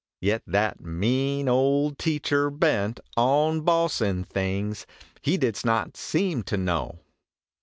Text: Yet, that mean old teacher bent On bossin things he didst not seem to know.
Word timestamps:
Yet, 0.19 0.41
that 0.47 0.81
mean 0.83 1.47
old 1.47 1.99
teacher 1.99 2.49
bent 2.49 2.99
On 3.15 3.61
bossin 3.61 4.23
things 4.23 4.87
he 5.21 5.37
didst 5.37 5.63
not 5.63 5.95
seem 5.95 6.41
to 6.45 6.57
know. 6.57 7.01